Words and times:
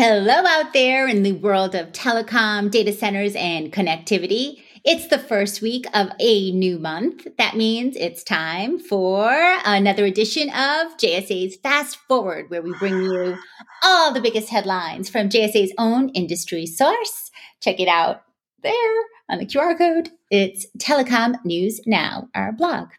Hello, 0.00 0.44
out 0.46 0.72
there 0.74 1.08
in 1.08 1.24
the 1.24 1.32
world 1.32 1.74
of 1.74 1.90
telecom, 1.90 2.70
data 2.70 2.92
centers, 2.92 3.34
and 3.34 3.72
connectivity. 3.72 4.62
It's 4.84 5.08
the 5.08 5.18
first 5.18 5.60
week 5.60 5.86
of 5.92 6.10
a 6.20 6.52
new 6.52 6.78
month. 6.78 7.26
That 7.36 7.56
means 7.56 7.96
it's 7.96 8.22
time 8.22 8.78
for 8.78 9.28
another 9.64 10.04
edition 10.04 10.50
of 10.50 10.96
JSA's 10.98 11.56
Fast 11.56 11.96
Forward, 12.06 12.48
where 12.48 12.62
we 12.62 12.78
bring 12.78 13.02
you 13.02 13.38
all 13.82 14.14
the 14.14 14.20
biggest 14.20 14.50
headlines 14.50 15.10
from 15.10 15.30
JSA's 15.30 15.74
own 15.78 16.10
industry 16.10 16.64
source. 16.64 17.32
Check 17.60 17.80
it 17.80 17.88
out 17.88 18.22
there 18.62 18.94
on 19.28 19.38
the 19.38 19.46
QR 19.46 19.76
code. 19.76 20.10
It's 20.30 20.64
Telecom 20.78 21.44
News 21.44 21.80
Now, 21.86 22.28
our 22.36 22.52
blog. 22.52 22.90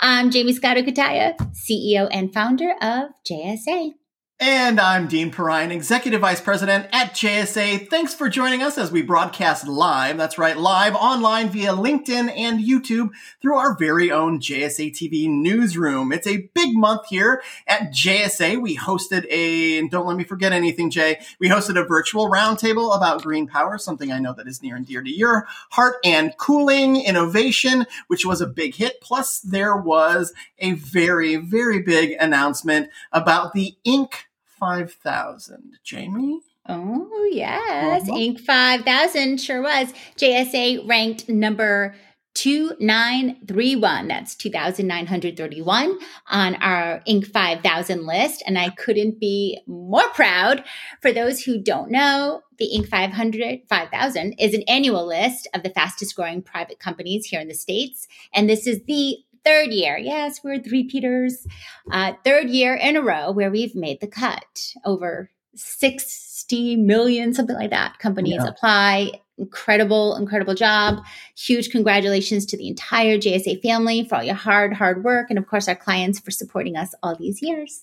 I'm 0.00 0.32
Jaymie 0.32 0.54
Scotto 0.54 0.82
Cutaia, 0.82 1.36
CEO 1.52 2.08
and 2.10 2.34
founder 2.34 2.72
of 2.82 3.10
JSA. 3.30 3.92
And 4.40 4.78
I'm 4.78 5.08
Dean 5.08 5.32
Perrine, 5.32 5.72
Executive 5.72 6.20
Vice 6.20 6.40
President 6.40 6.86
at 6.92 7.12
JSA. 7.12 7.90
Thanks 7.90 8.14
for 8.14 8.28
joining 8.28 8.62
us 8.62 8.78
as 8.78 8.92
we 8.92 9.02
broadcast 9.02 9.66
live. 9.66 10.16
That's 10.16 10.38
right, 10.38 10.56
live 10.56 10.94
online 10.94 11.48
via 11.48 11.72
LinkedIn 11.72 12.30
and 12.36 12.60
YouTube 12.60 13.10
through 13.42 13.56
our 13.56 13.76
very 13.76 14.12
own 14.12 14.38
JSA 14.38 14.92
TV 14.92 15.28
newsroom. 15.28 16.12
It's 16.12 16.28
a 16.28 16.48
big 16.54 16.76
month 16.76 17.08
here 17.08 17.42
at 17.66 17.90
JSA. 17.90 18.62
We 18.62 18.76
hosted 18.76 19.26
a, 19.28 19.76
and 19.76 19.90
don't 19.90 20.06
let 20.06 20.16
me 20.16 20.22
forget 20.22 20.52
anything, 20.52 20.90
Jay, 20.90 21.18
we 21.40 21.48
hosted 21.48 21.76
a 21.76 21.84
virtual 21.84 22.30
roundtable 22.30 22.96
about 22.96 23.24
green 23.24 23.48
power, 23.48 23.76
something 23.76 24.12
I 24.12 24.20
know 24.20 24.34
that 24.34 24.46
is 24.46 24.62
near 24.62 24.76
and 24.76 24.86
dear 24.86 25.02
to 25.02 25.10
your 25.10 25.48
heart, 25.70 25.96
and 26.04 26.32
cooling 26.36 27.02
innovation, 27.02 27.86
which 28.06 28.24
was 28.24 28.40
a 28.40 28.46
big 28.46 28.76
hit. 28.76 29.00
Plus, 29.00 29.40
there 29.40 29.76
was 29.76 30.32
a 30.60 30.74
very, 30.74 31.34
very 31.34 31.82
big 31.82 32.12
announcement 32.20 32.90
about 33.12 33.52
the 33.52 33.76
Inc 33.84 34.12
5000. 34.58 35.78
Jaymie? 35.84 36.38
Oh, 36.68 37.30
yes. 37.32 38.02
Uh-huh. 38.02 38.18
Inc. 38.18 38.40
5000 38.40 39.40
sure 39.40 39.62
was. 39.62 39.92
JSA 40.16 40.86
ranked 40.86 41.28
number 41.28 41.94
2931. 42.34 44.08
That's 44.08 44.34
2,931 44.36 45.98
on 46.28 46.54
our 46.56 47.00
Inc. 47.08 47.26
5000 47.26 48.06
list. 48.06 48.42
And 48.46 48.58
I 48.58 48.68
couldn't 48.70 49.18
be 49.18 49.60
more 49.66 50.08
proud. 50.10 50.62
For 51.00 51.10
those 51.10 51.42
who 51.42 51.60
don't 51.60 51.90
know, 51.90 52.42
the 52.58 52.70
Inc. 52.76 52.88
500, 52.88 53.62
5000 53.68 54.34
is 54.38 54.54
an 54.54 54.62
annual 54.68 55.06
list 55.06 55.48
of 55.54 55.62
the 55.62 55.70
fastest 55.70 56.14
growing 56.14 56.42
private 56.42 56.78
companies 56.78 57.26
here 57.26 57.40
in 57.40 57.48
the 57.48 57.54
States. 57.54 58.06
And 58.32 58.48
this 58.48 58.66
is 58.66 58.82
the 58.84 59.16
third 59.44 59.70
year. 59.70 59.98
Yes, 59.98 60.40
we're 60.42 60.60
three 60.60 60.84
Peters. 60.84 61.46
Uh, 61.90 62.12
third 62.24 62.48
year 62.50 62.74
in 62.74 62.96
a 62.96 63.02
row 63.02 63.30
where 63.30 63.50
we've 63.50 63.74
made 63.74 64.00
the 64.00 64.06
cut. 64.06 64.74
Over 64.84 65.30
60 65.54 66.76
million, 66.76 67.34
something 67.34 67.56
like 67.56 67.70
that. 67.70 67.98
Companies 67.98 68.40
yeah. 68.42 68.48
apply. 68.48 69.12
Incredible, 69.38 70.16
incredible 70.16 70.54
job. 70.54 70.98
Huge 71.36 71.70
congratulations 71.70 72.44
to 72.46 72.56
the 72.56 72.68
entire 72.68 73.18
JSA 73.18 73.62
family 73.62 74.04
for 74.04 74.16
all 74.16 74.22
your 74.22 74.34
hard, 74.34 74.72
hard 74.72 75.04
work. 75.04 75.30
And 75.30 75.38
of 75.38 75.46
course, 75.46 75.68
our 75.68 75.76
clients 75.76 76.18
for 76.18 76.30
supporting 76.30 76.76
us 76.76 76.94
all 77.02 77.16
these 77.16 77.40
years. 77.40 77.82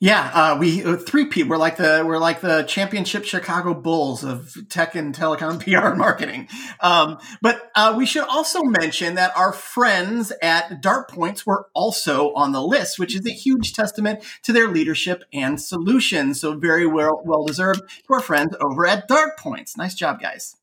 Yeah, 0.00 0.30
uh, 0.32 0.58
we 0.60 0.84
uh, 0.84 0.96
three 0.96 1.24
P. 1.24 1.42
We're 1.42 1.56
like 1.56 1.76
the 1.76 2.04
we're 2.06 2.18
like 2.18 2.40
the 2.40 2.62
championship 2.62 3.24
Chicago 3.24 3.74
Bulls 3.74 4.22
of 4.22 4.56
tech 4.68 4.94
and 4.94 5.12
telecom 5.12 5.60
PR 5.64 5.88
and 5.88 5.98
marketing. 5.98 6.46
Um, 6.80 7.18
but 7.42 7.68
uh, 7.74 7.94
we 7.98 8.06
should 8.06 8.22
also 8.22 8.62
mention 8.62 9.16
that 9.16 9.36
our 9.36 9.52
friends 9.52 10.32
at 10.40 10.80
DartPoints 10.80 11.44
were 11.44 11.66
also 11.74 12.32
on 12.34 12.52
the 12.52 12.62
list, 12.62 13.00
which 13.00 13.16
is 13.16 13.26
a 13.26 13.32
huge 13.32 13.72
testament 13.72 14.22
to 14.44 14.52
their 14.52 14.68
leadership 14.68 15.24
and 15.32 15.60
solutions. 15.60 16.40
So 16.40 16.56
very 16.56 16.86
well 16.86 17.20
well 17.24 17.44
deserved 17.44 17.80
to 17.80 18.14
our 18.14 18.20
friends 18.20 18.54
over 18.60 18.86
at 18.86 19.08
DartPoints. 19.08 19.76
Nice 19.76 19.96
job, 19.96 20.20
guys. 20.20 20.54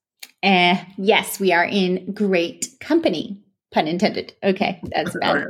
Uh, 0.41 0.77
yes, 0.95 1.41
we 1.41 1.51
are 1.51 1.65
in 1.65 2.13
great 2.13 2.69
company. 2.79 3.41
Pun 3.73 3.89
intended. 3.89 4.33
Okay, 4.41 4.79
that's 4.83 5.13
bad. 5.21 5.43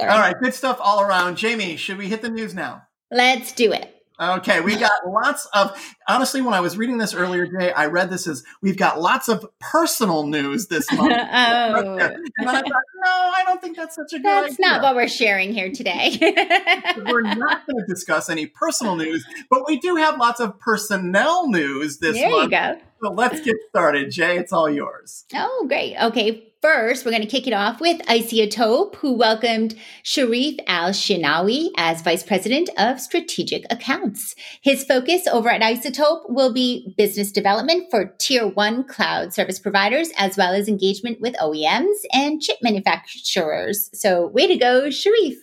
All 0.00 0.06
right, 0.08 0.34
good 0.42 0.54
stuff 0.54 0.78
all 0.80 1.02
around. 1.02 1.36
Jamie, 1.36 1.76
should 1.76 1.98
we 1.98 2.08
hit 2.08 2.20
the 2.22 2.30
news 2.30 2.52
now? 2.52 2.87
Let's 3.10 3.52
do 3.52 3.72
it. 3.72 3.94
Okay, 4.20 4.60
we 4.60 4.74
got 4.74 4.90
lots 5.06 5.46
of 5.54 5.80
honestly, 6.08 6.42
when 6.42 6.52
I 6.52 6.58
was 6.58 6.76
reading 6.76 6.98
this 6.98 7.14
earlier 7.14 7.46
today, 7.46 7.70
I 7.70 7.86
read 7.86 8.10
this 8.10 8.26
as 8.26 8.42
we've 8.60 8.76
got 8.76 9.00
lots 9.00 9.28
of 9.28 9.46
personal 9.60 10.26
news 10.26 10.66
this 10.66 10.90
month. 10.92 11.12
oh. 11.12 11.14
And 11.14 12.48
I 12.48 12.60
thought, 12.60 12.64
no, 12.64 13.10
I 13.36 13.44
don't 13.46 13.60
think 13.62 13.76
that's 13.76 13.94
such 13.94 14.12
a 14.14 14.16
good 14.16 14.24
That's 14.24 14.54
idea. 14.54 14.66
not 14.66 14.82
what 14.82 14.96
we're 14.96 15.06
sharing 15.06 15.52
here 15.52 15.70
today. 15.70 16.16
we're 17.06 17.22
not 17.22 17.64
going 17.68 17.78
to 17.78 17.84
discuss 17.86 18.28
any 18.28 18.46
personal 18.46 18.96
news, 18.96 19.24
but 19.50 19.68
we 19.68 19.78
do 19.78 19.94
have 19.94 20.18
lots 20.18 20.40
of 20.40 20.58
personnel 20.58 21.48
news 21.48 21.98
this 21.98 22.16
there 22.16 22.28
month. 22.28 22.50
There 22.50 22.72
you 22.72 22.80
go. 22.80 22.84
So 23.00 23.12
let's 23.12 23.40
get 23.40 23.54
started. 23.68 24.10
Jay, 24.10 24.36
it's 24.36 24.52
all 24.52 24.68
yours. 24.68 25.26
Oh, 25.32 25.66
great. 25.68 25.96
Okay. 25.96 26.47
First, 26.60 27.04
we're 27.04 27.12
going 27.12 27.22
to 27.22 27.28
kick 27.28 27.46
it 27.46 27.52
off 27.52 27.80
with 27.80 28.04
Iceotope, 28.06 28.96
who 28.96 29.12
welcomed 29.12 29.76
Sharif 30.02 30.56
Al 30.66 30.90
Shinawi 30.90 31.68
as 31.76 32.02
Vice 32.02 32.24
President 32.24 32.68
of 32.76 33.00
Strategic 33.00 33.64
Accounts. 33.70 34.34
His 34.60 34.82
focus 34.82 35.28
over 35.28 35.48
at 35.50 35.60
Iceotope 35.60 36.28
will 36.28 36.52
be 36.52 36.96
business 36.98 37.30
development 37.30 37.92
for 37.92 38.12
tier 38.18 38.44
one 38.44 38.82
cloud 38.82 39.32
service 39.32 39.60
providers, 39.60 40.10
as 40.18 40.36
well 40.36 40.52
as 40.52 40.66
engagement 40.66 41.20
with 41.20 41.36
OEMs 41.36 41.94
and 42.12 42.42
chip 42.42 42.58
manufacturers. 42.60 43.88
So, 43.92 44.26
way 44.26 44.48
to 44.48 44.56
go, 44.56 44.90
Sharif. 44.90 45.38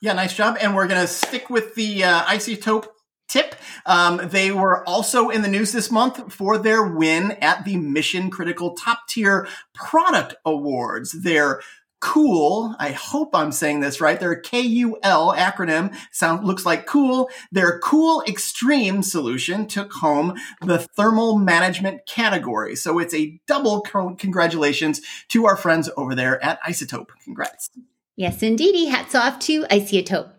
Yeah, 0.00 0.14
nice 0.14 0.34
job. 0.34 0.58
And 0.60 0.74
we're 0.74 0.88
going 0.88 1.00
to 1.00 1.06
stick 1.06 1.48
with 1.48 1.76
the 1.76 2.02
uh, 2.02 2.22
Iceotope 2.22 2.88
tip. 3.30 3.54
Um, 3.86 4.20
they 4.24 4.50
were 4.52 4.86
also 4.88 5.30
in 5.30 5.42
the 5.42 5.48
news 5.48 5.72
this 5.72 5.90
month 5.90 6.32
for 6.32 6.58
their 6.58 6.82
win 6.82 7.32
at 7.40 7.64
the 7.64 7.76
Mission 7.76 8.30
Critical 8.30 8.74
Top 8.74 9.06
Tier 9.08 9.48
Product 9.72 10.34
Awards. 10.44 11.12
Their 11.22 11.60
cool 12.00 12.74
i 12.78 12.92
hope 12.92 13.34
i'm 13.34 13.52
saying 13.52 13.80
this 13.80 14.00
right 14.00 14.20
their 14.20 14.40
kul 14.40 15.34
acronym 15.34 15.94
sound 16.10 16.46
looks 16.46 16.64
like 16.64 16.86
cool. 16.86 17.28
Their 17.52 17.78
cool 17.80 18.22
extreme 18.26 19.02
solution 19.02 19.66
took 19.66 19.92
home 19.92 20.38
the 20.62 20.78
thermal 20.78 21.38
management 21.38 22.06
category. 22.06 22.74
So 22.76 22.98
it's 22.98 23.14
a 23.14 23.38
double 23.46 23.82
congratulations 23.82 25.00
to 25.28 25.46
our 25.46 25.56
friends 25.56 25.90
over 25.96 26.14
there 26.14 26.42
at 26.42 26.62
Iceotope. 26.62 27.08
Congrats. 27.24 27.70
Yes 28.16 28.42
indeedy. 28.42 28.86
Hats 28.86 29.14
off 29.14 29.38
to 29.40 29.64
Iceotope 29.64 30.32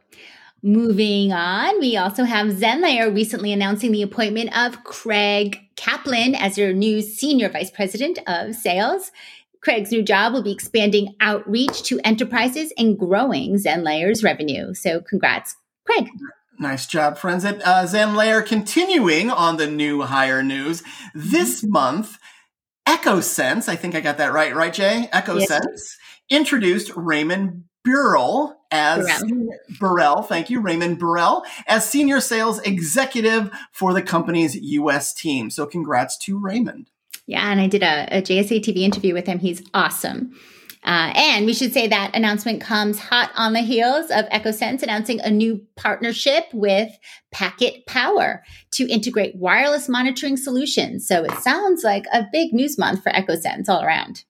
Moving 0.63 1.33
on, 1.33 1.79
we 1.79 1.97
also 1.97 2.23
have 2.23 2.47
Zenlayer 2.49 3.13
recently 3.13 3.51
announcing 3.51 3.91
the 3.91 4.03
appointment 4.03 4.55
of 4.55 4.83
Craig 4.83 5.59
Kaplan 5.75 6.35
as 6.35 6.55
their 6.55 6.71
new 6.71 7.01
Senior 7.01 7.49
Vice 7.49 7.71
President 7.71 8.19
of 8.27 8.53
Sales. 8.53 9.11
Craig's 9.61 9.91
new 9.91 10.03
job 10.03 10.33
will 10.33 10.43
be 10.43 10.51
expanding 10.51 11.15
outreach 11.19 11.81
to 11.83 11.99
enterprises 12.03 12.71
and 12.77 12.97
growing 12.97 13.55
Zenlayer's 13.55 14.23
revenue. 14.23 14.75
So, 14.75 15.01
congrats, 15.01 15.55
Craig. 15.85 16.09
Nice 16.59 16.85
job, 16.85 17.17
friends 17.17 17.43
at 17.43 17.59
uh, 17.65 17.85
Zenlayer. 17.85 18.45
Continuing 18.45 19.31
on 19.31 19.57
the 19.57 19.67
new 19.67 20.03
hire 20.03 20.43
news, 20.43 20.83
this 21.15 21.61
mm-hmm. 21.61 21.71
month, 21.71 22.19
EkkoSense, 22.87 23.67
I 23.67 23.75
think 23.75 23.95
I 23.95 24.01
got 24.01 24.19
that 24.19 24.31
right, 24.31 24.55
right, 24.55 24.73
Jay? 24.73 25.09
EkkoSense 25.11 25.65
yes. 25.71 25.97
introduced 26.29 26.91
Raymond 26.95 27.63
Burrell 27.83 28.57
as 28.71 29.05
Burrell. 29.21 29.49
Burrell, 29.79 30.21
thank 30.21 30.49
you, 30.49 30.59
Raymond 30.61 30.99
Burrell, 30.99 31.43
as 31.67 31.89
senior 31.89 32.19
sales 32.19 32.59
executive 32.59 33.51
for 33.71 33.93
the 33.93 34.01
company's 34.01 34.55
US 34.55 35.13
team. 35.13 35.49
So 35.49 35.65
congrats 35.65 36.17
to 36.19 36.39
Raymond. 36.39 36.89
Yeah, 37.27 37.51
and 37.51 37.61
I 37.61 37.67
did 37.67 37.83
a, 37.83 38.17
a 38.17 38.21
JSA 38.21 38.61
TV 38.61 38.77
interview 38.77 39.13
with 39.13 39.27
him. 39.27 39.39
He's 39.39 39.63
awesome. 39.73 40.33
Uh, 40.83 41.13
and 41.15 41.45
we 41.45 41.53
should 41.53 41.73
say 41.73 41.87
that 41.87 42.15
announcement 42.15 42.59
comes 42.59 42.97
hot 42.97 43.31
on 43.35 43.53
the 43.53 43.61
heels 43.61 44.09
of 44.09 44.25
EkkoSense 44.29 44.81
announcing 44.81 45.21
a 45.21 45.29
new 45.29 45.63
partnership 45.75 46.45
with 46.53 46.89
Packet 47.31 47.85
Power 47.85 48.43
to 48.71 48.89
integrate 48.89 49.35
wireless 49.35 49.87
monitoring 49.87 50.37
solutions. 50.37 51.07
So 51.07 51.23
it 51.23 51.33
sounds 51.33 51.83
like 51.83 52.05
a 52.11 52.25
big 52.31 52.51
news 52.51 52.79
month 52.79 53.03
for 53.03 53.11
EkkoSense 53.11 53.69
all 53.69 53.83
around. 53.83 54.23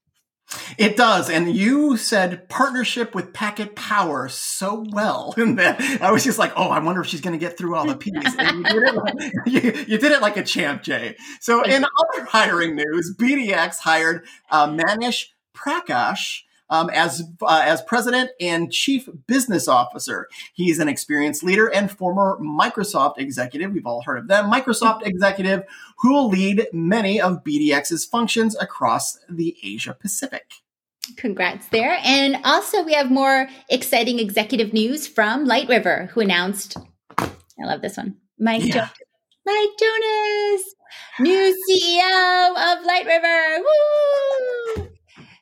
It 0.77 0.97
does. 0.97 1.29
And 1.29 1.55
you 1.55 1.97
said 1.97 2.49
partnership 2.49 3.15
with 3.15 3.33
Packet 3.33 3.75
Power 3.75 4.27
so 4.29 4.85
well. 4.91 5.33
And 5.41 5.59
I 5.59 6.11
was 6.11 6.23
just 6.23 6.39
like, 6.39 6.53
oh, 6.55 6.69
I 6.69 6.79
wonder 6.79 7.01
if 7.01 7.07
she's 7.07 7.21
going 7.21 7.37
to 7.37 7.39
get 7.39 7.57
through 7.57 7.75
all 7.75 7.85
the 7.85 7.95
P's. 7.95 8.13
And 8.37 8.65
you 8.65 8.79
did, 8.79 8.83
it 8.83 8.95
like, 8.95 9.13
you, 9.45 9.61
you 9.87 9.97
did 9.97 10.11
it 10.11 10.21
like 10.21 10.37
a 10.37 10.43
champ, 10.43 10.83
Jay. 10.83 11.15
So 11.39 11.63
in 11.63 11.83
other 11.83 12.25
hiring 12.25 12.75
news, 12.75 13.15
BDX 13.17 13.79
hired 13.79 14.25
uh, 14.49 14.67
Manish 14.67 15.27
Prakash 15.55 16.41
um, 16.71 16.89
as 16.89 17.21
uh, 17.41 17.61
as 17.63 17.81
president 17.83 18.31
and 18.39 18.71
chief 18.71 19.07
business 19.27 19.67
officer. 19.67 20.27
He's 20.53 20.79
an 20.79 20.87
experienced 20.87 21.43
leader 21.43 21.67
and 21.67 21.91
former 21.91 22.39
Microsoft 22.41 23.19
executive. 23.19 23.73
We've 23.73 23.85
all 23.85 24.01
heard 24.01 24.17
of 24.17 24.27
them. 24.27 24.49
Microsoft 24.49 25.05
executive 25.05 25.63
who 25.97 26.13
will 26.13 26.29
lead 26.29 26.67
many 26.73 27.21
of 27.21 27.43
BDX's 27.43 28.05
functions 28.05 28.55
across 28.59 29.19
the 29.29 29.55
Asia 29.61 29.93
Pacific. 29.93 30.53
Congrats 31.17 31.67
there. 31.67 31.99
And 32.03 32.37
also, 32.43 32.83
we 32.83 32.93
have 32.93 33.11
more 33.11 33.47
exciting 33.69 34.19
executive 34.19 34.71
news 34.71 35.07
from 35.07 35.45
Light 35.45 35.67
River, 35.67 36.09
who 36.13 36.21
announced, 36.21 36.77
I 37.17 37.31
love 37.59 37.81
this 37.81 37.97
one, 37.97 38.17
Mike 38.39 38.63
yeah. 38.63 38.89
Mike 39.45 39.69
Jonas, 39.79 40.75
new 41.19 41.65
CEO 41.69 42.49
of 42.51 42.85
Light 42.85 43.05
River. 43.05 43.57
Woo! 43.59 44.50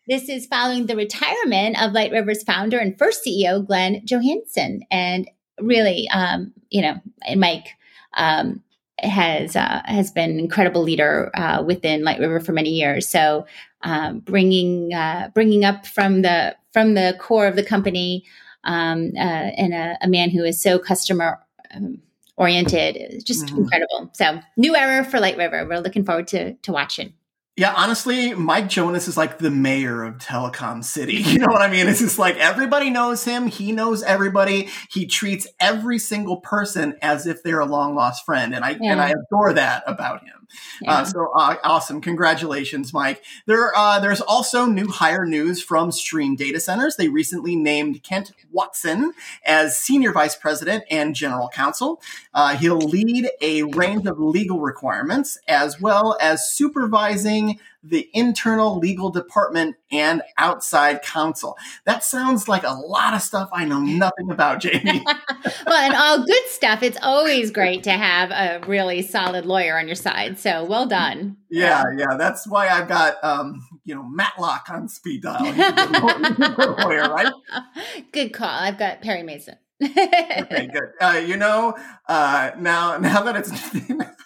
This 0.09 0.27
is 0.27 0.47
following 0.47 0.87
the 0.87 0.95
retirement 0.95 1.79
of 1.79 1.91
Light 1.91 2.11
River's 2.11 2.41
founder 2.41 2.79
and 2.79 2.97
first 2.97 3.23
CEO, 3.23 3.63
Glenn 3.63 4.01
Johansson. 4.05 4.81
And 4.89 5.29
really, 5.61 6.09
um, 6.09 6.51
you 6.71 6.81
know, 6.81 6.95
Mike 7.35 7.67
um, 8.15 8.63
has 8.97 9.55
uh, 9.55 9.83
has 9.85 10.09
been 10.09 10.31
an 10.31 10.39
incredible 10.39 10.81
leader 10.81 11.29
uh, 11.35 11.61
within 11.63 12.03
Light 12.03 12.19
River 12.19 12.39
for 12.39 12.53
many 12.53 12.71
years. 12.71 13.07
So 13.07 13.45
um, 13.83 14.21
bringing 14.21 14.95
uh, 14.95 15.29
bringing 15.35 15.63
up 15.63 15.85
from 15.85 16.23
the 16.23 16.55
from 16.73 16.95
the 16.95 17.15
core 17.19 17.45
of 17.45 17.55
the 17.55 17.63
company 17.63 18.25
um, 18.63 19.11
uh, 19.15 19.19
and 19.19 19.75
a, 19.75 19.95
a, 20.01 20.07
man 20.07 20.31
who 20.31 20.43
is 20.43 20.59
so 20.59 20.79
customer 20.79 21.39
um, 21.71 21.99
oriented 22.35 22.97
is 22.97 23.23
just 23.23 23.45
mm-hmm. 23.45 23.59
incredible. 23.59 24.09
So 24.13 24.39
new 24.57 24.75
era 24.75 25.03
for 25.03 25.19
Light 25.19 25.37
River. 25.37 25.67
We're 25.69 25.81
looking 25.81 26.03
forward 26.03 26.27
to 26.29 26.55
to 26.55 26.71
watching. 26.71 27.13
Yeah, 27.59 27.73
honestly, 27.75 28.33
Mike 28.33 28.69
Jonas 28.69 29.09
is 29.09 29.17
like 29.17 29.37
the 29.37 29.51
mayor 29.51 30.05
of 30.05 30.17
Telecom 30.17 30.81
City. 30.81 31.17
You 31.29 31.39
know 31.39 31.47
what 31.47 31.61
I 31.61 31.69
mean? 31.69 31.87
It's 31.87 31.99
just 31.99 32.17
like 32.17 32.37
everybody 32.37 32.89
knows 32.89 33.25
him. 33.25 33.47
He 33.47 33.73
knows 33.73 34.01
everybody. 34.01 34.69
He 34.89 35.05
treats 35.05 35.45
every 35.59 35.99
single 35.99 36.37
person 36.37 36.97
as 37.01 37.27
if 37.27 37.43
they're 37.43 37.59
a 37.59 37.65
long 37.65 37.95
lost 37.95 38.25
friend, 38.25 38.55
and 38.55 38.63
I 38.63 38.77
yeah. 38.79 38.93
and 38.93 39.01
I 39.01 39.09
adore 39.09 39.53
that 39.53 39.83
about 39.85 40.23
him. 40.23 40.38
Uh, 40.49 40.83
yeah. 40.83 40.91
Uh, 40.91 41.05
so 41.05 41.31
uh, 41.35 41.55
awesome! 41.63 42.01
Congratulations, 42.01 42.93
Mike. 42.93 43.23
There, 43.45 43.75
uh, 43.75 43.99
there's 43.99 44.21
also 44.21 44.65
new 44.65 44.87
hire 44.87 45.25
news 45.25 45.61
from 45.61 45.91
Stream 45.91 46.35
Data 46.35 46.59
Centers. 46.59 46.95
They 46.95 47.07
recently 47.09 47.55
named 47.55 48.03
Kent 48.03 48.31
Watson 48.51 49.13
as 49.45 49.77
senior 49.77 50.11
vice 50.11 50.35
president 50.35 50.83
and 50.89 51.15
general 51.15 51.49
counsel. 51.49 52.01
Uh, 52.33 52.55
he'll 52.55 52.77
lead 52.77 53.29
a 53.41 53.63
range 53.63 54.05
of 54.05 54.19
legal 54.19 54.59
requirements 54.59 55.37
as 55.47 55.79
well 55.79 56.17
as 56.21 56.51
supervising 56.51 57.59
the 57.81 58.09
internal 58.13 58.77
legal 58.77 59.09
department 59.09 59.75
and 59.91 60.21
outside 60.37 61.01
counsel. 61.01 61.57
That 61.85 62.03
sounds 62.03 62.47
like 62.47 62.63
a 62.63 62.73
lot 62.73 63.13
of 63.13 63.21
stuff 63.21 63.49
I 63.53 63.65
know 63.65 63.79
nothing 63.79 64.31
about, 64.31 64.61
Jaymie. 64.61 65.03
well, 65.65 65.77
and 65.77 65.95
all 65.95 66.25
good 66.25 66.45
stuff. 66.47 66.83
It's 66.83 66.97
always 67.01 67.51
great 67.51 67.83
to 67.83 67.91
have 67.91 68.31
a 68.31 68.65
really 68.67 69.01
solid 69.01 69.45
lawyer 69.45 69.77
on 69.77 69.87
your 69.87 69.95
side. 69.95 70.37
So 70.39 70.65
well 70.65 70.85
done. 70.85 71.37
Yeah, 71.49 71.83
yeah. 71.97 72.15
That's 72.17 72.47
why 72.47 72.67
I've 72.67 72.87
got 72.87 73.23
um, 73.23 73.65
you 73.85 73.95
know, 73.95 74.03
Matlock 74.03 74.67
on 74.69 74.87
speed 74.87 75.23
dial. 75.23 75.43
lawyer, 75.43 77.09
right? 77.09 77.31
Good 78.11 78.33
call. 78.33 78.49
I've 78.49 78.77
got 78.77 79.01
Perry 79.01 79.23
Mason. 79.23 79.55
okay, 79.81 80.67
good. 80.73 80.89
Uh, 80.99 81.21
you 81.25 81.37
know, 81.37 81.73
uh, 82.09 82.51
now 82.57 82.97
now 82.97 83.23
that 83.23 83.37
it's 83.37 83.49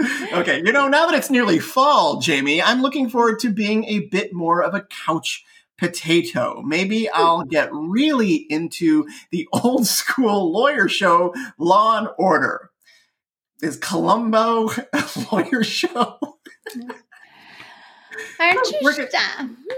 okay, 0.32 0.62
you 0.64 0.72
know, 0.72 0.88
now 0.88 1.06
that 1.06 1.16
it's 1.16 1.30
nearly 1.30 1.58
fall, 1.58 2.16
Jaymie, 2.16 2.62
I'm 2.64 2.82
looking 2.82 3.08
forward 3.08 3.38
to 3.40 3.50
being 3.50 3.84
a 3.84 4.00
bit 4.00 4.32
more 4.32 4.62
of 4.62 4.74
a 4.74 4.82
couch 4.82 5.44
potato. 5.78 6.62
Maybe 6.62 7.04
hmm. 7.04 7.10
I'll 7.14 7.44
get 7.44 7.68
really 7.72 8.34
into 8.34 9.06
the 9.30 9.48
old 9.52 9.86
school 9.86 10.52
lawyer 10.52 10.88
show, 10.88 11.34
Law 11.58 11.98
and 11.98 12.08
Order. 12.18 12.70
Is 13.60 13.76
Columbo 13.76 14.70
a 14.92 15.26
lawyer 15.30 15.62
show? 15.62 16.18
Aren't 18.38 18.70
you? 18.70 18.78
We're, 18.82 19.08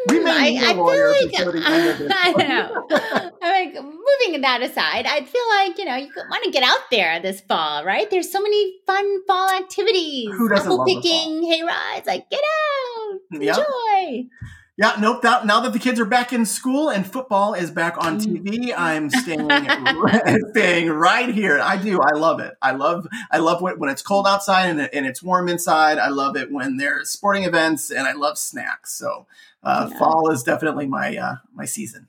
we 0.08 0.20
may 0.20 0.56
hmm, 0.56 0.64
I, 0.64 0.70
I 0.70 0.74
feel 0.74 1.10
like 1.10 1.56
I 2.16 2.32
don't 2.32 2.48
know. 2.48 2.86
I'm 3.42 3.64
like 3.64 3.74
moving 3.74 4.40
that 4.42 4.62
aside. 4.62 5.06
I 5.06 5.24
feel 5.24 5.42
like 5.58 5.78
you 5.78 5.84
know 5.84 5.96
you 5.96 6.10
want 6.30 6.44
to 6.44 6.50
get 6.50 6.62
out 6.62 6.90
there 6.90 7.20
this 7.20 7.40
fall, 7.42 7.84
right? 7.84 8.10
There's 8.10 8.30
so 8.30 8.40
many 8.40 8.74
fun 8.86 9.26
fall 9.26 9.50
activities. 9.50 10.30
Who 10.32 10.48
doesn't 10.48 10.66
Apple 10.66 10.78
love 10.78 10.86
picking, 10.86 11.42
hay 11.44 11.62
rides? 11.62 12.06
Like 12.06 12.28
get 12.30 12.40
out, 12.40 13.20
yep. 13.32 13.58
enjoy. 13.58 14.28
Yeah, 14.76 14.96
nope. 14.98 15.22
That, 15.22 15.46
now 15.46 15.60
that 15.60 15.72
the 15.72 15.78
kids 15.78 16.00
are 16.00 16.04
back 16.04 16.32
in 16.32 16.44
school 16.44 16.90
and 16.90 17.06
football 17.06 17.54
is 17.54 17.70
back 17.70 17.96
on 17.96 18.18
TV, 18.18 18.74
I'm 18.76 19.08
staying 19.08 19.48
staying 20.50 20.88
right 20.90 21.32
here. 21.32 21.60
I 21.60 21.76
do. 21.76 22.00
I 22.00 22.16
love 22.16 22.40
it. 22.40 22.54
I 22.60 22.72
love 22.72 23.06
I 23.30 23.38
love 23.38 23.62
when, 23.62 23.78
when 23.78 23.88
it's 23.88 24.02
cold 24.02 24.26
outside 24.26 24.70
and, 24.70 24.80
and 24.80 25.06
it's 25.06 25.22
warm 25.22 25.48
inside. 25.48 25.98
I 25.98 26.08
love 26.08 26.36
it 26.36 26.50
when 26.50 26.76
there's 26.76 27.10
sporting 27.10 27.44
events 27.44 27.90
and 27.90 28.00
I 28.00 28.14
love 28.14 28.36
snacks. 28.36 28.92
So 28.94 29.26
uh, 29.62 29.88
yeah. 29.90 29.98
fall 29.98 30.30
is 30.30 30.42
definitely 30.42 30.86
my 30.86 31.16
uh, 31.16 31.34
my 31.54 31.66
season. 31.66 32.08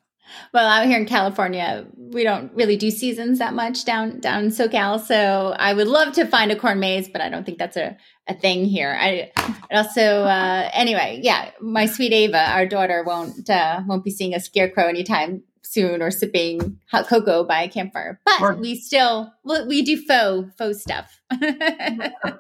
Well, 0.54 0.68
out 0.68 0.86
here 0.86 1.00
in 1.00 1.06
California, 1.06 1.86
we 1.96 2.24
don't 2.24 2.52
really 2.54 2.78
do 2.78 2.92
seasons 2.92 3.40
that 3.40 3.54
much 3.54 3.86
down 3.86 4.20
down 4.20 4.46
in 4.46 4.50
SoCal. 4.52 5.00
So 5.00 5.56
I 5.58 5.74
would 5.74 5.88
love 5.88 6.14
to 6.14 6.26
find 6.26 6.52
a 6.52 6.56
corn 6.56 6.80
maze, 6.80 7.08
but 7.08 7.22
I 7.22 7.30
don't 7.30 7.46
think 7.46 7.58
that's 7.58 7.78
a, 7.78 7.98
a 8.28 8.34
thing 8.34 8.66
here. 8.66 8.96
I 9.00 9.32
also 9.72 10.24
uh, 10.24 10.70
anyway, 10.74 11.20
yeah, 11.22 11.52
my 11.62 11.86
sweet 11.86 12.14
Ava, 12.14 12.52
our 12.52 12.66
daughter, 12.66 13.04
won't 13.06 13.50
uh, 13.50 13.82
won't 13.86 14.04
be 14.04 14.12
seeing 14.12 14.34
a 14.34 14.40
scarecrow 14.40 14.88
anytime 14.88 15.44
soon 15.66 16.02
or 16.02 16.12
sipping 16.12 16.80
hot 16.90 17.08
cocoa 17.08 17.44
by 17.44 17.64
a 17.64 17.68
campfire. 17.68 18.20
But 18.26 18.42
or, 18.42 18.56
we 18.56 18.76
still 18.76 19.34
we 19.44 19.82
do 19.82 19.98
faux 19.98 20.52
faux 20.58 20.82
stuff. 20.82 21.22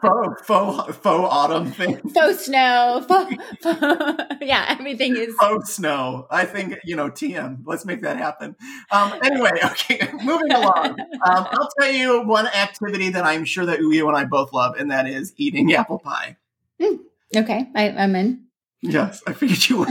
faux, 0.01 0.41
faux 0.43 0.95
faux 0.97 1.27
autumn 1.29 1.71
thing. 1.71 1.97
Faux 2.13 2.45
snow. 2.45 3.03
Faux, 3.07 3.33
faux, 3.61 3.79
yeah, 4.41 4.65
everything 4.69 5.15
is 5.15 5.33
faux 5.35 5.73
snow. 5.73 6.27
I 6.29 6.45
think 6.45 6.77
you 6.83 6.95
know 6.95 7.09
TM. 7.09 7.63
Let's 7.65 7.85
make 7.85 8.01
that 8.03 8.17
happen. 8.17 8.55
Um, 8.91 9.13
anyway, 9.23 9.51
okay, 9.63 10.09
moving 10.23 10.51
along. 10.51 10.99
Um, 10.99 11.47
I'll 11.51 11.69
tell 11.79 11.91
you 11.91 12.21
one 12.23 12.47
activity 12.47 13.09
that 13.09 13.25
I'm 13.25 13.43
sure 13.45 13.65
that 13.65 13.79
you 13.79 14.07
and 14.07 14.15
I 14.15 14.25
both 14.25 14.53
love, 14.53 14.75
and 14.77 14.91
that 14.91 15.07
is 15.07 15.33
eating 15.37 15.73
apple 15.73 15.99
pie. 15.99 16.37
Mm, 16.79 16.99
okay, 17.35 17.69
I, 17.75 17.89
I'm 17.89 18.15
in. 18.15 18.45
Yes, 18.81 19.23
I 19.25 19.33
figured 19.33 19.67
you 19.67 19.79
would. 19.79 19.87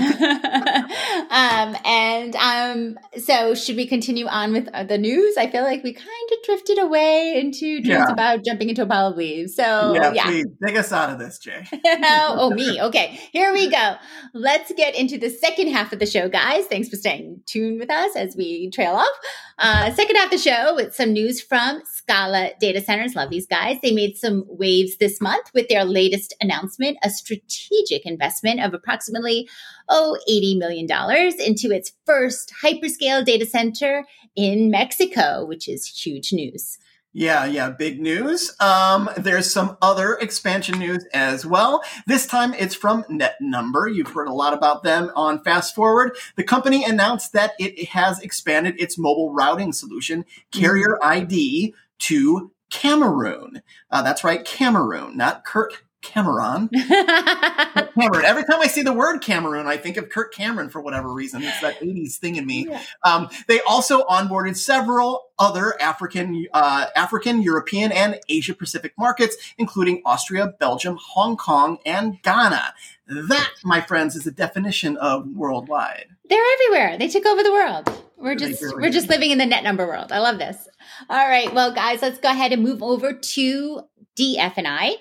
Um, 1.30 1.76
and 1.84 2.36
um, 2.36 2.98
so, 3.18 3.54
should 3.54 3.76
we 3.76 3.86
continue 3.86 4.26
on 4.26 4.52
with 4.52 4.68
uh, 4.72 4.84
the 4.84 4.98
news? 4.98 5.36
I 5.36 5.50
feel 5.50 5.62
like 5.62 5.82
we 5.82 5.92
kind 5.92 6.08
of 6.32 6.38
drifted 6.44 6.78
away 6.78 7.38
into 7.38 7.80
dreams 7.80 8.04
yeah. 8.06 8.12
about 8.12 8.44
jumping 8.44 8.68
into 8.68 8.82
a 8.82 8.86
pile 8.86 9.08
of 9.08 9.16
leaves. 9.16 9.54
So, 9.54 9.94
yeah, 9.94 10.12
yeah. 10.12 10.24
please 10.24 10.46
take 10.64 10.76
us 10.76 10.92
out 10.92 11.10
of 11.10 11.18
this, 11.18 11.38
Jay. 11.38 11.66
oh, 12.02 12.50
me. 12.50 12.80
Okay, 12.80 13.18
here 13.32 13.52
we 13.52 13.70
go. 13.70 13.96
Let's 14.32 14.72
get 14.72 14.94
into 14.94 15.18
the 15.18 15.30
second 15.30 15.68
half 15.68 15.92
of 15.92 15.98
the 15.98 16.06
show, 16.06 16.28
guys. 16.28 16.66
Thanks 16.66 16.88
for 16.88 16.96
staying 16.96 17.40
tuned 17.46 17.80
with 17.80 17.90
us 17.90 18.16
as 18.16 18.36
we 18.36 18.70
trail 18.70 18.94
off. 18.94 19.18
Uh, 19.58 19.92
second 19.92 20.16
half 20.16 20.26
of 20.26 20.30
the 20.32 20.38
show 20.38 20.74
with 20.74 20.94
some 20.94 21.12
news 21.12 21.40
from 21.40 21.82
Scala 21.84 22.50
Data 22.60 22.80
Centers. 22.80 23.14
Love 23.14 23.30
these 23.30 23.46
guys. 23.46 23.78
They 23.82 23.92
made 23.92 24.16
some 24.16 24.44
waves 24.48 24.96
this 24.98 25.20
month 25.20 25.50
with 25.54 25.68
their 25.68 25.84
latest 25.84 26.34
announcement, 26.40 26.98
a 27.02 27.10
strategic 27.10 28.04
investment 28.04 28.60
of 28.60 28.74
approximately, 28.74 29.48
oh, 29.88 30.18
$80 30.28 30.58
million 30.58 30.86
into 31.14 31.70
its 31.70 31.92
first 32.06 32.52
hyperscale 32.62 33.24
data 33.24 33.46
center 33.46 34.04
in 34.36 34.70
Mexico, 34.70 35.44
which 35.44 35.68
is 35.68 35.86
huge 35.86 36.32
news. 36.32 36.78
Yeah, 37.16 37.44
yeah, 37.44 37.70
big 37.70 38.00
news. 38.00 38.56
Um, 38.58 39.08
there's 39.16 39.52
some 39.52 39.76
other 39.80 40.14
expansion 40.14 40.80
news 40.80 41.04
as 41.14 41.46
well. 41.46 41.84
This 42.08 42.26
time 42.26 42.54
it's 42.54 42.74
from 42.74 43.04
NetNumber. 43.04 43.94
You've 43.94 44.08
heard 44.08 44.26
a 44.26 44.32
lot 44.32 44.52
about 44.52 44.82
them 44.82 45.12
on 45.14 45.44
Fast 45.44 45.76
Forward. 45.76 46.16
The 46.34 46.42
company 46.42 46.84
announced 46.84 47.32
that 47.32 47.52
it 47.60 47.90
has 47.90 48.20
expanded 48.20 48.74
its 48.80 48.98
mobile 48.98 49.32
routing 49.32 49.72
solution, 49.72 50.24
Carrier 50.50 50.98
mm-hmm. 51.00 51.08
ID, 51.08 51.74
to 52.00 52.50
Cameroon. 52.70 53.62
Uh, 53.92 54.02
that's 54.02 54.24
right, 54.24 54.44
Cameroon, 54.44 55.16
not 55.16 55.44
Kirk 55.44 55.86
Cameron. 56.04 56.68
Cameron. 56.74 58.24
Every 58.24 58.44
time 58.44 58.60
I 58.60 58.66
see 58.68 58.82
the 58.82 58.92
word 58.92 59.20
Cameroon, 59.20 59.66
I 59.66 59.76
think 59.76 59.96
of 59.96 60.10
Kirk 60.10 60.32
Cameron 60.32 60.68
for 60.68 60.80
whatever 60.80 61.12
reason. 61.12 61.42
It's 61.42 61.60
that 61.60 61.80
80s 61.80 62.16
thing 62.16 62.36
in 62.36 62.46
me. 62.46 62.68
Yeah. 62.68 62.82
Um, 63.02 63.28
they 63.48 63.60
also 63.62 64.04
onboarded 64.04 64.56
several 64.56 65.30
other 65.38 65.80
African, 65.80 66.46
uh, 66.52 66.86
African, 66.94 67.42
European, 67.42 67.90
and 67.90 68.20
Asia 68.28 68.54
Pacific 68.54 68.92
markets, 68.98 69.36
including 69.58 70.02
Austria, 70.04 70.54
Belgium, 70.60 70.98
Hong 71.00 71.36
Kong, 71.36 71.78
and 71.84 72.22
Ghana. 72.22 72.74
That, 73.08 73.50
my 73.64 73.80
friends, 73.80 74.14
is 74.14 74.24
the 74.24 74.30
definition 74.30 74.96
of 74.98 75.26
worldwide. 75.28 76.06
They're 76.28 76.52
everywhere. 76.54 76.98
They 76.98 77.08
took 77.08 77.26
over 77.26 77.42
the 77.42 77.52
world. 77.52 78.02
We're 78.16 78.36
just 78.36 78.62
we're 78.76 78.90
just 78.90 79.10
living 79.10 79.32
in 79.32 79.38
the 79.38 79.44
NetNumber 79.44 79.86
world. 79.86 80.12
I 80.12 80.18
love 80.20 80.38
this. 80.38 80.68
All 81.10 81.28
right, 81.28 81.52
well, 81.52 81.74
guys, 81.74 82.00
let's 82.00 82.18
go 82.18 82.30
ahead 82.30 82.52
and 82.52 82.62
move 82.62 82.82
over 82.82 83.12
to 83.12 83.80
DF&I 84.16 84.96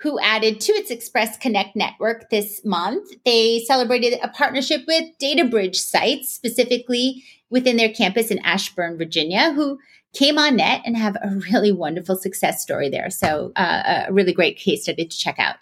who 0.00 0.18
added 0.20 0.60
to 0.60 0.72
its 0.72 0.90
Express 0.90 1.36
Connect 1.36 1.74
network 1.74 2.30
this 2.30 2.64
month. 2.64 3.08
They 3.24 3.60
celebrated 3.66 4.18
a 4.22 4.28
partnership 4.28 4.82
with 4.86 5.04
DataBridge 5.20 5.76
sites, 5.76 6.28
specifically 6.28 7.24
within 7.50 7.76
their 7.76 7.92
campus 7.92 8.30
in 8.30 8.38
Ashburn, 8.40 8.96
Virginia, 8.96 9.52
who 9.52 9.78
came 10.14 10.38
on 10.38 10.56
net 10.56 10.82
and 10.84 10.96
have 10.96 11.16
a 11.16 11.30
really 11.52 11.72
wonderful 11.72 12.16
success 12.16 12.62
story 12.62 12.88
there. 12.88 13.10
So, 13.10 13.52
uh, 13.56 14.04
a 14.08 14.12
really 14.12 14.32
great 14.32 14.56
case 14.56 14.84
study 14.84 15.04
to 15.04 15.16
check 15.16 15.38
out. 15.38 15.56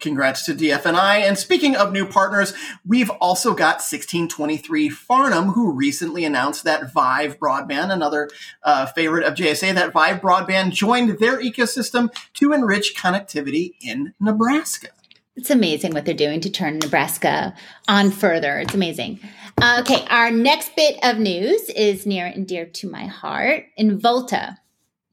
Congrats 0.00 0.44
to 0.46 0.54
DFNI. 0.54 1.20
And 1.20 1.38
speaking 1.38 1.76
of 1.76 1.92
new 1.92 2.06
partners, 2.06 2.52
we've 2.86 3.10
also 3.10 3.50
got 3.50 3.76
1623 3.76 4.90
Farnam, 4.90 5.54
who 5.54 5.72
recently 5.72 6.24
announced 6.24 6.64
that 6.64 6.92
Vyve 6.92 7.38
Broadband, 7.38 7.92
another 7.92 8.28
uh, 8.62 8.86
favorite 8.86 9.24
of 9.24 9.34
JSA, 9.34 9.74
that 9.74 9.92
Vyve 9.92 10.20
Broadband 10.20 10.72
joined 10.72 11.18
their 11.18 11.38
ecosystem 11.40 12.12
to 12.34 12.52
enrich 12.52 12.94
connectivity 12.96 13.74
in 13.82 14.14
Nebraska. 14.18 14.88
It's 15.36 15.50
amazing 15.50 15.92
what 15.92 16.04
they're 16.04 16.14
doing 16.14 16.40
to 16.42 16.50
turn 16.50 16.78
Nebraska 16.78 17.54
on 17.88 18.10
further. 18.10 18.58
It's 18.58 18.74
amazing. 18.74 19.20
Okay, 19.62 20.04
our 20.10 20.30
next 20.30 20.74
bit 20.76 20.98
of 21.02 21.18
news 21.18 21.68
is 21.70 22.04
near 22.04 22.26
and 22.26 22.46
dear 22.46 22.66
to 22.66 22.90
my 22.90 23.06
heart. 23.06 23.64
Involta, 23.76 24.58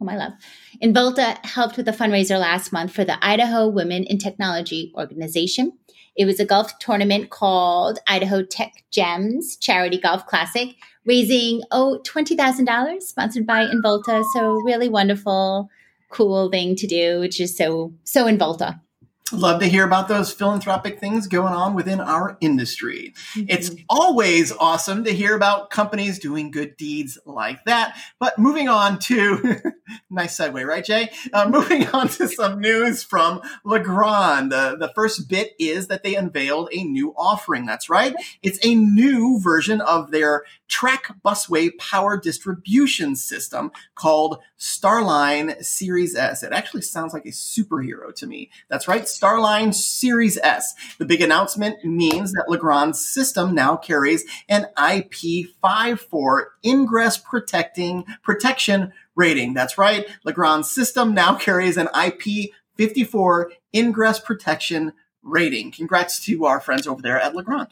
oh 0.01 0.05
my 0.05 0.15
love, 0.15 0.33
Involta 0.81 1.43
helped 1.45 1.77
with 1.77 1.87
a 1.87 1.91
fundraiser 1.91 2.39
last 2.39 2.71
month 2.71 2.91
for 2.91 3.03
the 3.03 3.17
Idaho 3.25 3.67
Women 3.67 4.03
in 4.03 4.17
Technology 4.17 4.91
organization. 4.95 5.73
It 6.15 6.25
was 6.25 6.39
a 6.39 6.45
golf 6.45 6.77
tournament 6.79 7.29
called 7.29 7.99
Idaho 8.07 8.43
Tech 8.43 8.73
Gems 8.91 9.55
Charity 9.57 9.99
Golf 9.99 10.25
Classic, 10.25 10.75
raising 11.05 11.61
oh 11.71 12.01
$20,000, 12.03 13.01
sponsored 13.01 13.45
by 13.45 13.65
Involta. 13.65 14.23
So 14.33 14.53
really 14.65 14.89
wonderful, 14.89 15.69
cool 16.09 16.49
thing 16.49 16.75
to 16.75 16.87
do, 16.87 17.19
which 17.19 17.39
is 17.39 17.55
so 17.55 17.93
so 18.03 18.25
Involta. 18.25 18.81
Love 19.31 19.59
to 19.59 19.67
hear 19.67 19.85
about 19.85 20.07
those 20.07 20.31
philanthropic 20.31 20.99
things 20.99 21.27
going 21.27 21.53
on 21.53 21.73
within 21.73 21.99
our 21.99 22.37
industry. 22.41 23.13
Mm-hmm. 23.35 23.45
It's 23.49 23.71
always 23.89 24.51
awesome 24.51 25.03
to 25.03 25.13
hear 25.13 25.35
about 25.35 25.69
companies 25.69 26.19
doing 26.19 26.51
good 26.51 26.77
deeds 26.77 27.17
like 27.25 27.63
that. 27.65 27.97
But 28.19 28.39
moving 28.39 28.69
on 28.69 28.99
to 28.99 29.61
nice 30.09 30.37
segue, 30.37 30.65
right, 30.65 30.83
Jay? 30.83 31.09
Uh, 31.33 31.49
moving 31.49 31.87
on 31.87 32.07
to 32.09 32.27
some 32.27 32.59
news 32.59 33.03
from 33.03 33.41
Legrand. 33.63 34.53
Uh, 34.53 34.75
the 34.75 34.91
first 34.95 35.29
bit 35.29 35.53
is 35.59 35.87
that 35.87 36.03
they 36.03 36.15
unveiled 36.15 36.69
a 36.71 36.83
new 36.83 37.13
offering. 37.17 37.65
That's 37.65 37.89
right. 37.89 38.15
It's 38.41 38.59
a 38.63 38.75
new 38.75 39.39
version 39.39 39.81
of 39.81 40.11
their 40.11 40.43
track 40.67 41.13
busway 41.25 41.75
power 41.77 42.17
distribution 42.17 43.15
system 43.15 43.71
called 43.95 44.39
Starline 44.59 45.63
Series 45.63 46.15
S. 46.15 46.43
It 46.43 46.53
actually 46.53 46.81
sounds 46.81 47.13
like 47.13 47.25
a 47.25 47.29
superhero 47.29 48.13
to 48.15 48.27
me. 48.27 48.49
That's 48.69 48.87
right, 48.87 49.03
Starline 49.03 49.73
Series 49.73 50.37
S. 50.37 50.73
The 50.97 51.05
big 51.05 51.21
announcement 51.21 51.83
means 51.83 52.33
that 52.33 52.49
Legrand's 52.49 53.05
system 53.05 53.55
now 53.55 53.75
carries 53.75 54.25
an 54.49 54.67
IP54 54.77 56.45
ingress 56.65 57.17
protecting 57.17 58.05
protection 58.23 58.93
rating. 59.15 59.53
That's 59.53 59.77
right, 59.77 60.07
Legrand's 60.23 60.69
system 60.69 61.13
now 61.13 61.35
carries 61.35 61.77
an 61.77 61.87
IP54 61.87 63.45
ingress 63.73 64.19
protection 64.19 64.93
rating. 65.23 65.71
Congrats 65.71 66.23
to 66.25 66.45
our 66.45 66.59
friends 66.59 66.87
over 66.87 67.01
there 67.01 67.19
at 67.19 67.35
Legrand. 67.35 67.69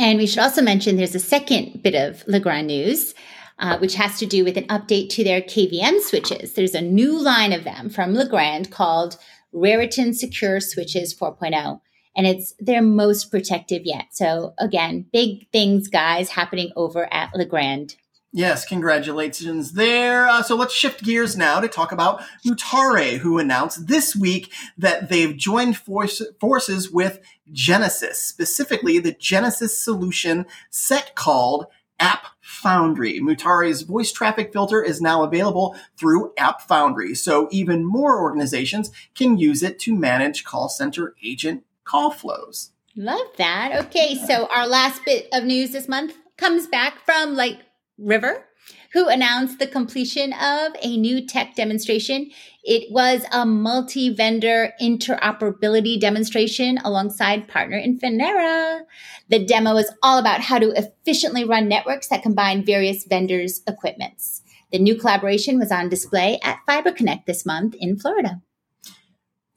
And 0.00 0.18
we 0.18 0.26
should 0.26 0.38
also 0.38 0.62
mention 0.62 0.96
there's 0.96 1.14
a 1.14 1.20
second 1.20 1.82
bit 1.82 1.94
of 1.94 2.26
Legrand 2.26 2.68
news, 2.68 3.14
uh, 3.58 3.76
which 3.76 3.96
has 3.96 4.18
to 4.20 4.24
do 4.24 4.44
with 4.44 4.56
an 4.56 4.66
update 4.68 5.10
to 5.10 5.22
their 5.22 5.42
KVM 5.42 6.00
switches. 6.00 6.54
There's 6.54 6.74
a 6.74 6.80
new 6.80 7.22
line 7.22 7.52
of 7.52 7.64
them 7.64 7.90
from 7.90 8.14
Legrand 8.14 8.70
called 8.70 9.18
Raritan 9.52 10.14
Secure 10.14 10.58
Switches 10.58 11.14
4.0. 11.14 11.82
And 12.16 12.26
it's 12.26 12.54
their 12.58 12.80
most 12.80 13.30
protective 13.30 13.82
yet. 13.84 14.06
So 14.12 14.54
again, 14.58 15.04
big 15.12 15.50
things, 15.50 15.86
guys, 15.88 16.30
happening 16.30 16.72
over 16.76 17.06
at 17.12 17.34
Legrand. 17.34 17.96
Yes, 18.32 18.64
congratulations 18.64 19.72
there. 19.72 20.28
Uh, 20.28 20.42
so 20.42 20.54
let's 20.54 20.72
shift 20.72 21.02
gears 21.02 21.36
now 21.36 21.58
to 21.58 21.66
talk 21.66 21.90
about 21.90 22.22
Mutare, 22.46 23.18
who 23.18 23.38
announced 23.38 23.88
this 23.88 24.14
week 24.14 24.52
that 24.78 25.08
they've 25.08 25.36
joined 25.36 25.76
force, 25.76 26.22
forces 26.38 26.90
with 26.92 27.18
Genesys, 27.52 28.14
specifically 28.14 29.00
the 29.00 29.12
Genesys 29.12 29.70
solution 29.70 30.46
set 30.70 31.16
called 31.16 31.66
App 31.98 32.26
Foundry. 32.40 33.20
Mutare's 33.20 33.82
voice 33.82 34.12
traffic 34.12 34.52
filter 34.52 34.80
is 34.80 35.00
now 35.00 35.24
available 35.24 35.76
through 35.96 36.32
AppFoundry, 36.38 37.16
so 37.16 37.48
even 37.50 37.84
more 37.84 38.22
organizations 38.22 38.92
can 39.16 39.38
use 39.38 39.62
it 39.64 39.80
to 39.80 39.94
manage 39.94 40.44
call 40.44 40.68
center 40.68 41.16
agent 41.22 41.64
call 41.84 42.12
flows. 42.12 42.70
Love 42.94 43.26
that. 43.38 43.86
Okay, 43.86 44.14
so 44.14 44.46
our 44.46 44.68
last 44.68 45.04
bit 45.04 45.28
of 45.32 45.44
news 45.44 45.72
this 45.72 45.88
month 45.88 46.16
comes 46.36 46.66
back 46.66 47.04
from 47.04 47.34
Light 47.34 47.60
River, 48.00 48.46
who 48.92 49.08
announced 49.08 49.58
the 49.58 49.66
completion 49.66 50.32
of 50.32 50.72
a 50.82 50.96
new 50.96 51.26
tech 51.26 51.54
demonstration. 51.54 52.30
It 52.64 52.90
was 52.90 53.24
a 53.32 53.46
multi 53.46 54.10
vendor 54.14 54.72
interoperability 54.80 56.00
demonstration 56.00 56.78
alongside 56.78 57.48
partner 57.48 57.80
Infinera. 57.80 58.82
The 59.28 59.44
demo 59.44 59.76
is 59.76 59.92
all 60.02 60.18
about 60.18 60.40
how 60.40 60.58
to 60.58 60.72
efficiently 60.76 61.44
run 61.44 61.68
networks 61.68 62.08
that 62.08 62.22
combine 62.22 62.64
various 62.64 63.04
vendors' 63.04 63.62
equipments. 63.66 64.42
The 64.72 64.78
new 64.78 64.96
collaboration 64.96 65.58
was 65.58 65.72
on 65.72 65.88
display 65.88 66.38
at 66.42 66.58
FiberConnect 66.68 67.26
this 67.26 67.44
month 67.44 67.74
in 67.78 67.98
Florida. 67.98 68.40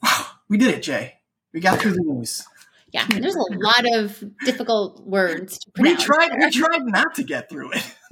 Wow, 0.01 0.25
we 0.49 0.57
did 0.57 0.73
it, 0.73 0.83
Jay. 0.83 1.15
We 1.53 1.59
got 1.59 1.79
through 1.79 1.93
the 1.93 2.03
news. 2.03 2.45
Yeah, 2.93 3.07
there's 3.09 3.35
a 3.35 3.39
lot 3.39 3.95
of 3.95 4.23
difficult 4.45 5.03
words 5.03 5.57
to 5.57 5.71
pronounce. 5.71 5.97
We 5.97 6.05
tried. 6.05 6.29
We 6.37 6.51
tried 6.51 6.85
not 6.85 7.15
to 7.15 7.23
get 7.23 7.49
through 7.49 7.71
it, 7.71 7.95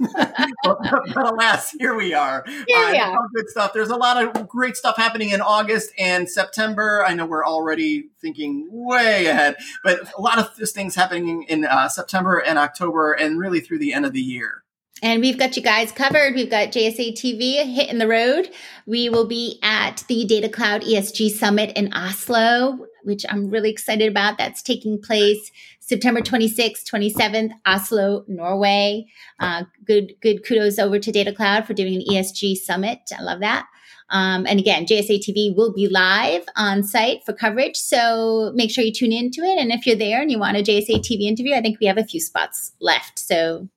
but, 0.64 0.78
but, 1.14 1.32
alas, 1.32 1.70
here 1.78 1.94
we 1.94 2.14
are. 2.14 2.42
We 2.48 2.74
uh, 2.74 3.16
Good 3.32 3.48
stuff. 3.48 3.72
There's 3.72 3.90
a 3.90 3.96
lot 3.96 4.36
of 4.36 4.48
great 4.48 4.76
stuff 4.76 4.96
happening 4.96 5.30
in 5.30 5.40
August 5.40 5.92
and 5.98 6.28
September. 6.28 7.04
I 7.06 7.14
know 7.14 7.26
we're 7.26 7.46
already 7.46 8.08
thinking 8.20 8.68
way 8.72 9.26
ahead, 9.26 9.54
but 9.84 10.00
a 10.18 10.20
lot 10.20 10.40
of 10.40 10.56
this 10.56 10.72
things 10.72 10.96
happening 10.96 11.44
in 11.44 11.64
uh, 11.64 11.88
September 11.88 12.38
and 12.38 12.58
October, 12.58 13.12
and 13.12 13.38
really 13.38 13.60
through 13.60 13.78
the 13.78 13.94
end 13.94 14.04
of 14.04 14.12
the 14.12 14.20
year. 14.20 14.64
And 15.00 15.20
we've 15.20 15.38
got 15.38 15.56
you 15.56 15.62
guys 15.62 15.92
covered. 15.92 16.34
We've 16.34 16.50
got 16.50 16.68
JSA 16.68 17.14
TV 17.14 17.64
hitting 17.72 17.98
the 17.98 18.08
road. 18.08 18.50
We 18.86 19.08
will 19.08 19.26
be 19.26 19.60
at 19.62 20.04
the 20.08 20.24
Data 20.24 20.48
Cloud 20.48 20.82
ESG 20.82 21.30
Summit 21.30 21.72
in 21.76 21.92
Oslo, 21.94 22.86
which 23.04 23.24
I'm 23.28 23.50
really 23.50 23.70
excited 23.70 24.08
about. 24.08 24.38
That's 24.38 24.62
taking 24.62 25.00
place 25.00 25.50
September 25.80 26.20
26th, 26.20 26.84
27th, 26.90 27.52
Oslo, 27.66 28.24
Norway. 28.28 29.06
Uh, 29.40 29.64
good, 29.84 30.14
good 30.20 30.46
kudos 30.46 30.78
over 30.78 30.98
to 30.98 31.12
Data 31.12 31.32
Cloud 31.32 31.66
for 31.66 31.74
doing 31.74 31.94
an 31.94 32.04
ESG 32.10 32.56
Summit. 32.56 33.00
I 33.16 33.22
love 33.22 33.40
that. 33.40 33.66
Um, 34.10 34.46
and 34.46 34.60
again, 34.60 34.84
JSA 34.84 35.20
TV 35.20 35.56
will 35.56 35.72
be 35.72 35.88
live 35.88 36.44
on 36.54 36.82
site 36.82 37.24
for 37.24 37.32
coverage. 37.32 37.76
So 37.76 38.52
make 38.54 38.70
sure 38.70 38.84
you 38.84 38.92
tune 38.92 39.12
into 39.12 39.40
it. 39.40 39.58
And 39.58 39.72
if 39.72 39.86
you're 39.86 39.96
there 39.96 40.20
and 40.20 40.30
you 40.30 40.38
want 40.38 40.58
a 40.58 40.62
JSA 40.62 41.00
TV 41.00 41.22
interview, 41.22 41.54
I 41.54 41.62
think 41.62 41.80
we 41.80 41.86
have 41.86 41.98
a 41.98 42.04
few 42.04 42.20
spots 42.20 42.72
left. 42.80 43.18
So 43.18 43.68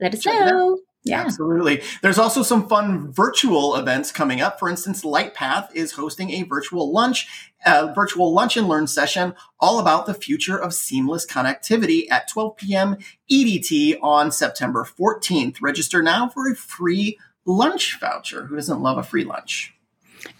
let 0.00 0.14
us 0.14 0.26
know. 0.26 0.78
Yeah. 1.04 1.20
Absolutely. 1.20 1.82
There's 2.00 2.18
also 2.18 2.42
some 2.42 2.66
fun 2.66 3.12
virtual 3.12 3.76
events 3.76 4.10
coming 4.10 4.40
up. 4.40 4.58
For 4.58 4.70
instance, 4.70 5.04
Lightpath 5.04 5.68
is 5.74 5.92
hosting 5.92 6.30
a 6.30 6.44
virtual 6.44 6.90
lunch, 6.92 7.52
a 7.66 7.92
virtual 7.92 8.32
lunch 8.32 8.56
and 8.56 8.68
learn 8.68 8.86
session 8.86 9.34
all 9.60 9.78
about 9.78 10.06
the 10.06 10.14
future 10.14 10.56
of 10.56 10.72
seamless 10.72 11.26
connectivity 11.26 12.10
at 12.10 12.28
12 12.28 12.56
p.m. 12.56 12.96
EDT 13.30 13.98
on 14.02 14.32
September 14.32 14.86
14th. 14.98 15.60
Register 15.60 16.02
now 16.02 16.26
for 16.30 16.50
a 16.50 16.56
free 16.56 17.18
lunch 17.44 18.00
voucher. 18.00 18.46
Who 18.46 18.56
doesn't 18.56 18.80
love 18.80 18.96
a 18.96 19.02
free 19.02 19.24
lunch? 19.24 19.74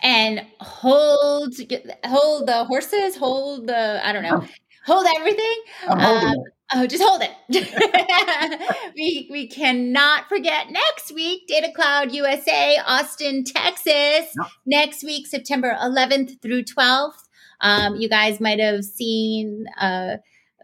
And 0.03 0.47
hold, 0.61 1.55
hold 2.07 2.49
the 2.49 2.65
horses, 2.65 3.17
hold 3.17 3.67
the, 3.67 4.01
I 4.03 4.15
don't 4.15 4.23
know, 4.23 4.43
hold 4.87 5.07
everything. 5.19 5.57
I'm 5.87 5.99
holding 5.99 6.29
um, 6.29 6.35
it. 6.47 6.54
Oh, 6.73 6.87
just 6.87 7.03
hold 7.03 7.23
it. 7.23 7.33
we 8.97 9.29
we 9.31 9.47
cannot 9.47 10.29
forget 10.29 10.71
next 10.71 11.13
week, 11.13 11.47
Data 11.47 11.71
Cloud 11.75 12.13
USA, 12.13 12.79
Austin, 12.87 13.45
Texas. 13.45 14.35
Next 14.65 15.05
week, 15.05 15.27
September 15.27 15.77
11th 15.81 16.41
through 16.41 16.65
12th. 16.65 17.29
Um, 17.61 17.97
you 17.97 18.09
guys 18.09 18.41
might 18.41 18.61
have 18.61 18.85
seen 18.85 19.67
uh, 19.79 20.17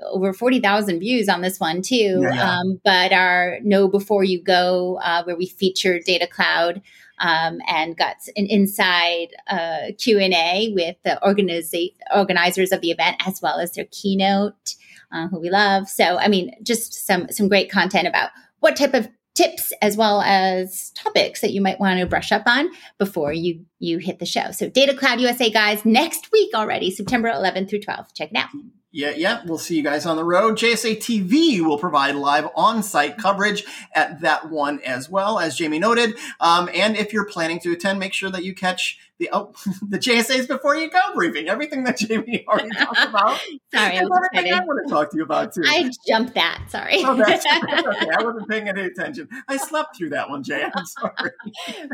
over 0.03 0.33
40,000 0.33 1.01
views 1.01 1.29
on 1.29 1.43
this 1.43 1.61
one 1.61 1.83
too. 1.83 2.21
Yeah. 2.23 2.59
Um, 2.59 2.81
but 2.85 3.13
our 3.13 3.59
Know 3.63 3.89
Before 3.89 4.25
You 4.25 4.43
Go, 4.43 4.99
uh, 5.03 5.23
where 5.25 5.37
we 5.37 5.47
featured 5.47 6.05
Data 6.05 6.27
Cloud 6.27 6.83
um, 7.19 7.61
and 7.69 7.97
got 7.97 8.17
an 8.37 8.47
inside 8.47 9.29
uh, 9.49 9.93
Q&A 9.99 10.73
with 10.75 10.97
the 11.05 11.19
organiza- 11.23 11.95
organizers 12.15 12.73
of 12.73 12.81
the 12.81 12.91
event 12.91 13.17
as 13.27 13.41
well 13.43 13.59
as 13.59 13.73
their 13.73 13.87
keynote 13.91 14.75
uh, 15.13 15.29
who 15.29 15.41
we 15.41 15.51
love. 15.51 15.89
So, 15.89 16.19
I 16.19 16.29
mean, 16.29 16.53
just 16.63 17.07
some 17.07 17.29
some 17.31 17.49
great 17.49 17.71
content 17.71 18.07
about 18.07 18.31
what 18.61 18.77
type 18.77 18.95
of 18.95 19.09
tips 19.35 19.73
as 19.81 19.97
well 19.97 20.21
as 20.23 20.91
topics 20.91 21.41
that 21.41 21.53
you 21.53 21.61
might 21.61 21.81
want 21.81 22.01
to 22.01 22.07
brush 22.07 22.33
up 22.33 22.43
on 22.47 22.69
before 22.99 23.33
you 23.33 23.65
you 23.79 23.99
hit 23.99 24.19
the 24.19 24.27
show. 24.27 24.51
So, 24.53 24.69
Data 24.69 24.95
Cloud 24.95 25.21
USA 25.21 25.51
guys 25.51 25.85
next 25.85 26.31
week 26.33 26.55
already, 26.55 26.91
September 26.91 27.31
11th 27.31 27.71
through 27.71 27.81
12th. 27.81 28.15
Check 28.15 28.31
it 28.31 28.37
out. 28.37 28.49
Yeah, 28.93 29.11
yeah. 29.11 29.43
We'll 29.47 29.59
see 29.59 29.77
you 29.77 29.85
guys 29.85 30.05
on 30.05 30.17
the 30.17 30.25
road. 30.25 30.57
JSA 30.59 30.97
TV 30.97 31.61
will 31.61 31.79
provide 31.79 32.17
live 32.17 32.49
on 32.57 32.83
site 32.83 33.19
coverage 33.19 33.65
at 33.95 34.21
that 34.23 34.51
one 34.51 34.81
as 34.81 35.09
well, 35.09 35.39
as 35.39 35.57
Jaymie 35.57 35.79
noted. 35.79 36.17
Um, 36.41 36.69
and 36.75 36.97
if 36.97 37.13
you're 37.13 37.27
planning 37.27 37.61
to 37.61 37.71
attend, 37.71 38.01
make 38.01 38.13
sure 38.13 38.31
that 38.31 38.43
you 38.43 38.53
catch 38.53 38.99
the 39.21 39.29
oh, 39.33 39.53
the 39.89 39.99
JSA's 39.99 40.49
before 40.49 40.75
you 40.75 40.91
go 40.91 40.99
briefing. 41.15 41.49
Everything 41.49 41.85
that 41.85 41.99
Jaymie 41.99 42.45
already 42.49 42.71
talked 42.71 43.05
about. 43.09 43.39
Sorry, 43.73 43.99
I, 43.99 44.01
I 44.01 44.05
want 44.05 44.87
to 44.87 44.91
talk 44.91 45.11
to 45.13 45.17
you 45.17 45.23
about 45.23 45.55
too. 45.55 45.63
I 45.65 45.89
jumped 46.09 46.35
that. 46.35 46.65
Sorry. 46.69 47.03
Oh, 47.05 47.15
that's 47.15 47.47
okay. 47.47 48.09
I 48.19 48.25
wasn't 48.25 48.49
paying 48.49 48.69
any 48.69 48.83
attention. 48.83 49.29
I 49.47 49.57
slept 49.59 49.97
through 49.97 50.11
that 50.11 50.29
one, 50.29 50.43
Jay. 50.43 50.65
I'm 50.65 50.85
sorry. 50.87 51.31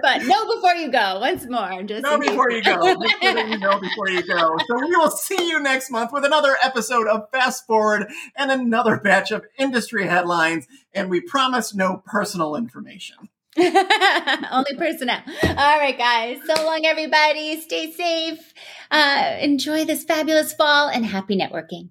but 0.00 0.22
no, 0.22 0.54
before 0.54 0.74
you 0.74 0.90
go. 0.90 1.18
Once 1.20 1.46
more, 1.46 1.82
just 1.82 2.02
no 2.02 2.18
before 2.18 2.50
you 2.50 2.62
go. 2.62 2.76
Make 2.80 3.22
sure 3.22 3.34
that 3.34 3.48
you 3.48 3.58
know 3.58 3.78
before 3.78 4.08
you 4.08 4.22
go. 4.22 4.56
So 4.68 4.76
we 4.80 4.96
will 4.96 5.10
see 5.10 5.48
you 5.48 5.60
next 5.60 5.90
month 5.90 6.12
with 6.12 6.24
another 6.24 6.56
episode 6.62 7.08
of 7.08 7.28
Fast 7.30 7.66
Forward 7.66 8.10
and 8.36 8.50
another 8.50 8.96
batch 8.98 9.32
of 9.32 9.44
industry 9.58 10.06
headlines. 10.06 10.66
And 10.94 11.10
we 11.10 11.20
promise 11.20 11.74
no 11.74 12.02
personal 12.06 12.54
information. 12.56 13.28
Only 13.58 14.76
personnel. 14.76 15.22
All 15.42 15.78
right, 15.78 15.96
guys. 15.96 16.38
So 16.46 16.64
long, 16.64 16.84
everybody. 16.84 17.60
Stay 17.60 17.92
safe. 17.92 18.52
Uh, 18.90 19.36
enjoy 19.40 19.84
this 19.84 20.04
fabulous 20.04 20.52
fall 20.52 20.88
and 20.88 21.06
happy 21.06 21.36
networking. 21.38 21.90